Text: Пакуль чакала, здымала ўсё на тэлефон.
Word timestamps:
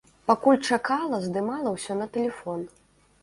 Пакуль 0.29 0.57
чакала, 0.69 1.19
здымала 1.27 1.73
ўсё 1.75 1.97
на 1.99 2.07
тэлефон. 2.15 2.65